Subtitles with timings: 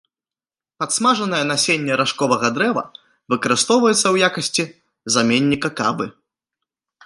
[0.83, 2.85] Падсмажанае насенне ражковага дрэва
[3.35, 4.63] выкарыстоўваецца ў якасці
[5.17, 6.07] заменніка кавы.